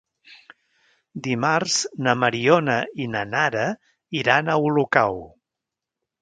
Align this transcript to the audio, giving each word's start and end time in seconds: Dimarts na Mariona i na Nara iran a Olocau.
Dimarts 1.27 1.75
na 2.07 2.15
Mariona 2.21 2.79
i 3.05 3.07
na 3.17 3.21
Nara 3.35 3.67
iran 4.23 4.51
a 4.51 4.57
Olocau. 4.71 5.21